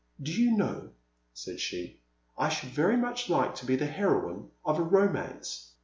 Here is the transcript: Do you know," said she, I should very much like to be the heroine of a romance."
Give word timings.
Do 0.19 0.31
you 0.33 0.57
know," 0.57 0.89
said 1.35 1.59
she, 1.59 2.01
I 2.35 2.49
should 2.49 2.69
very 2.69 2.97
much 2.97 3.29
like 3.29 3.53
to 3.57 3.67
be 3.67 3.75
the 3.75 3.85
heroine 3.85 4.49
of 4.65 4.79
a 4.79 4.81
romance." 4.81 5.73